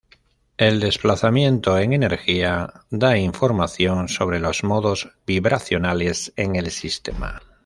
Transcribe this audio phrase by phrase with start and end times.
[0.57, 7.39] El desplazamiento en energía da información sobre los modos vibracionales en el sistema.